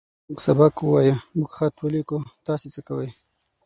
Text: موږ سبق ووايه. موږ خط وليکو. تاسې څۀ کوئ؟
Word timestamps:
موږ 0.27 0.39
سبق 0.45 0.73
ووايه. 0.81 1.15
موږ 1.37 1.49
خط 1.55 1.75
وليکو. 1.81 2.17
تاسې 2.47 2.67
څۀ 2.73 2.81
کوئ؟ 2.87 3.09